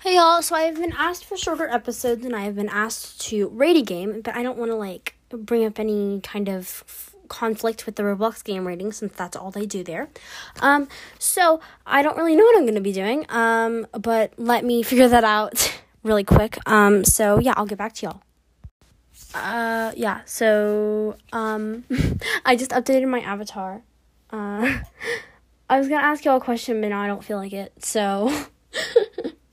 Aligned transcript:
Hey 0.00 0.14
y'all, 0.14 0.42
so 0.42 0.54
I've 0.54 0.76
been 0.76 0.94
asked 0.96 1.24
for 1.24 1.36
shorter 1.36 1.66
episodes 1.66 2.24
and 2.24 2.36
I've 2.36 2.54
been 2.54 2.68
asked 2.68 3.20
to 3.22 3.48
rate 3.48 3.76
a 3.76 3.82
game, 3.82 4.20
but 4.20 4.36
I 4.36 4.44
don't 4.44 4.56
want 4.56 4.70
to 4.70 4.76
like 4.76 5.16
bring 5.30 5.64
up 5.64 5.80
any 5.80 6.20
kind 6.20 6.48
of 6.48 6.84
f- 6.86 7.16
conflict 7.26 7.84
with 7.84 7.96
the 7.96 8.04
Roblox 8.04 8.44
game 8.44 8.64
rating 8.64 8.92
since 8.92 9.12
that's 9.14 9.36
all 9.36 9.50
they 9.50 9.66
do 9.66 9.82
there. 9.82 10.08
Um, 10.60 10.86
so 11.18 11.60
I 11.84 12.02
don't 12.02 12.16
really 12.16 12.36
know 12.36 12.44
what 12.44 12.56
I'm 12.56 12.62
going 12.62 12.76
to 12.76 12.80
be 12.80 12.92
doing, 12.92 13.26
um, 13.28 13.88
but 13.90 14.34
let 14.36 14.64
me 14.64 14.82
figure 14.84 15.08
that 15.08 15.24
out 15.24 15.76
really 16.04 16.22
quick. 16.22 16.58
Um, 16.64 17.04
so 17.04 17.40
yeah, 17.40 17.54
I'll 17.56 17.66
get 17.66 17.78
back 17.78 17.94
to 17.94 18.06
y'all. 18.06 18.22
Uh, 19.34 19.90
yeah, 19.96 20.20
so, 20.26 21.16
um, 21.32 21.82
I 22.44 22.54
just 22.54 22.70
updated 22.70 23.08
my 23.08 23.20
avatar. 23.22 23.82
Uh, 24.30 24.78
I 25.68 25.76
was 25.76 25.88
gonna 25.88 26.06
ask 26.06 26.24
y'all 26.24 26.36
a 26.36 26.40
question, 26.40 26.80
but 26.80 26.86
now 26.90 27.00
I 27.02 27.08
don't 27.08 27.24
feel 27.24 27.36
like 27.36 27.52
it, 27.52 27.72
so. 27.84 28.32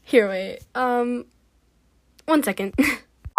Here, 0.08 0.30
wait. 0.30 0.60
Um, 0.76 1.26
one 2.26 2.44
second. 2.44 2.76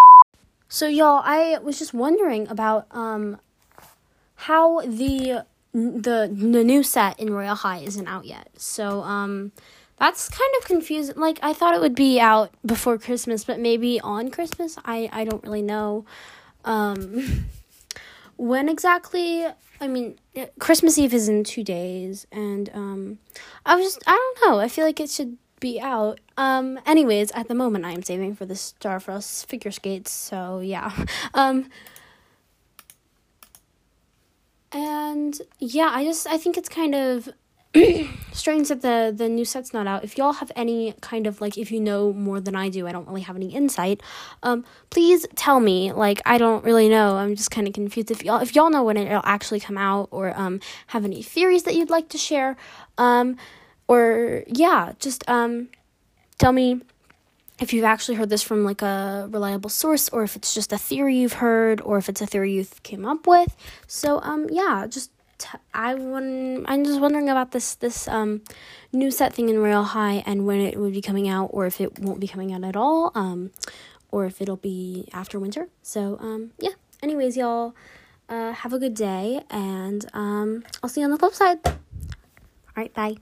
so, 0.69 0.89
y'all, 0.89 1.23
I 1.25 1.59
was 1.63 1.79
just 1.79 1.95
wondering 1.95 2.49
about 2.49 2.89
um 2.91 3.39
how 4.35 4.81
the 4.81 5.47
the 5.73 6.29
the 6.29 6.65
new 6.65 6.83
set 6.83 7.21
in 7.21 7.33
Royale 7.33 7.55
High 7.55 7.79
isn't 7.79 8.09
out 8.09 8.25
yet. 8.25 8.51
So, 8.57 9.03
um, 9.03 9.53
that's 9.97 10.29
kind 10.29 10.51
of 10.59 10.67
confusing. 10.67 11.15
Like, 11.17 11.39
I 11.41 11.53
thought 11.53 11.73
it 11.73 11.81
would 11.81 11.95
be 11.95 12.19
out 12.19 12.53
before 12.67 12.99
Christmas, 12.99 13.45
but 13.45 13.61
maybe 13.61 14.01
on 14.01 14.33
Christmas. 14.33 14.77
I 14.85 15.09
I 15.13 15.25
don't 15.25 15.45
really 15.45 15.63
know. 15.63 16.05
Um, 16.65 17.47
when 18.37 18.69
exactly? 18.69 19.47
I 19.81 19.87
mean, 19.87 20.19
Christmas 20.59 20.99
Eve 20.99 21.15
is 21.15 21.29
in 21.29 21.45
two 21.45 21.63
days, 21.63 22.27
and 22.33 22.69
um, 22.75 23.19
I 23.65 23.77
was 23.77 23.85
just 23.85 24.03
I 24.05 24.35
don't 24.41 24.51
know. 24.51 24.59
I 24.59 24.67
feel 24.67 24.85
like 24.85 24.99
it 24.99 25.11
should 25.11 25.39
be 25.61 25.81
out. 25.81 26.21
Um, 26.37 26.79
anyways, 26.87 27.31
at 27.33 27.49
the 27.49 27.55
moment, 27.55 27.85
I 27.85 27.93
am 27.93 28.03
saving 28.03 28.35
for 28.35 28.47
the 28.47 28.55
Starfrost 28.55 29.47
figure 29.47 29.71
skates, 29.71 30.11
so 30.11 30.61
yeah. 30.61 30.93
Um, 31.35 31.69
and 34.73 35.41
yeah, 35.59 35.91
I 35.93 36.05
just 36.05 36.27
I 36.27 36.39
think 36.39 36.57
it's 36.57 36.69
kind 36.69 36.95
of 36.95 37.29
strange 38.33 38.69
that 38.69 38.83
the 38.83 39.13
the 39.15 39.29
new 39.29 39.45
set's 39.45 39.73
not 39.73 39.87
out. 39.87 40.05
If 40.05 40.19
y'all 40.19 40.35
have 40.35 40.53
any 40.57 40.95
kind 41.01 41.27
of 41.27 41.41
like 41.41 41.57
if 41.57 41.71
you 41.71 41.81
know 41.81 42.13
more 42.13 42.41
than 42.41 42.55
I 42.57 42.69
do, 42.69 42.87
I 42.87 42.93
don't 42.93 43.07
really 43.07 43.23
have 43.23 43.37
any 43.37 43.55
insight. 43.55 44.03
Um, 44.43 44.65
please 44.91 45.27
tell 45.35 45.61
me. 45.61 45.93
Like 45.93 46.21
I 46.27 46.39
don't 46.39 46.65
really 46.65 46.89
know. 46.89 47.17
I'm 47.17 47.35
just 47.37 47.51
kind 47.51 47.67
of 47.67 47.75
confused. 47.75 48.11
If 48.11 48.25
y'all 48.25 48.41
if 48.41 48.55
y'all 48.55 48.71
know 48.71 48.85
when 48.85 48.97
it'll 48.97 49.23
actually 49.25 49.61
come 49.61 49.79
out 49.79 50.09
or 50.11 50.39
um 50.39 50.61
have 50.89 51.05
any 51.05 51.23
theories 51.23 51.65
that 51.65 51.75
you'd 51.75 51.91
like 51.91 52.09
to 52.11 52.19
share, 52.19 52.57
um 52.99 53.37
or 53.89 54.45
yeah, 54.47 54.93
just 54.99 55.29
um, 55.29 55.69
tell 56.39 56.53
me 56.53 56.81
if 57.59 57.73
you've 57.73 57.85
actually 57.85 58.17
heard 58.17 58.29
this 58.29 58.43
from 58.43 58.65
like 58.65 58.83
a 58.83 59.29
reliable 59.31 59.71
source 59.71 60.09
or 60.11 60.23
if 60.23 60.37
it's 60.37 60.55
just 60.55 60.73
a 60.73 60.79
theory 60.79 61.17
you've 61.17 61.35
heard 61.35 61.81
or 61.81 61.97
if 61.99 62.09
it's 62.09 62.21
a 62.21 62.27
theory 62.27 62.53
you 62.53 62.67
came 62.83 63.07
up 63.07 63.27
with. 63.27 63.57
So 63.87 64.21
um, 64.23 64.49
yeah, 64.51 64.87
just 64.89 65.11
t- 65.39 65.59
I 65.73 65.95
want 65.95 66.65
I'm 66.69 66.85
just 66.85 67.01
wondering 67.01 67.29
about 67.29 67.53
this 67.53 67.75
this 67.75 68.09
um 68.09 68.43
new 68.93 69.11
set 69.11 69.35
thing 69.35 69.49
in 69.49 69.59
Royale 69.59 69.85
High 69.85 70.23
and 70.27 70.47
when 70.47 70.61
it 70.61 70.79
would 70.79 70.93
be 70.93 71.01
coming 71.03 71.29
out 71.29 71.47
or 71.53 71.67
if 71.67 71.81
it 71.81 71.99
won't 71.99 72.21
be 72.21 72.29
coming 72.29 72.53
out 72.53 72.65
at 72.65 72.77
all 72.77 73.13
um 73.15 73.51
or 74.11 74.27
if 74.27 74.41
it'll 74.41 74.57
be 74.57 75.09
after 75.13 75.39
winter. 75.39 75.69
So 75.83 76.19
um 76.21 76.53
yeah. 76.59 76.71
Anyways, 77.03 77.37
y'all 77.37 77.75
uh 78.29 78.53
have 78.53 78.73
a 78.73 78.79
good 78.79 78.95
day 78.95 79.43
and 79.51 80.05
um 80.13 80.65
I'll 80.83 80.91
see 80.91 81.01
you 81.01 81.07
on 81.07 81.11
the 81.11 81.19
flip 81.19 81.35
side. 81.35 81.59
All 81.65 82.83
right, 82.83 82.93
bye. 82.93 83.17